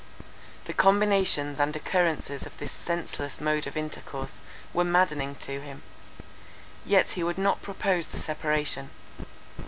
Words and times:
The 0.65 0.73
combinations 0.73 1.59
and 1.59 1.75
occurrences 1.75 2.47
of 2.47 2.57
this 2.57 2.71
senseless 2.71 3.39
mode 3.39 3.67
of 3.67 3.77
intercourse 3.77 4.37
were 4.73 4.83
maddening 4.83 5.35
to 5.35 5.61
him. 5.61 5.83
Yet 6.83 7.11
he 7.11 7.23
would 7.23 7.37
not 7.37 7.61
propose 7.61 8.07
the 8.07 8.17
separation. 8.17 8.89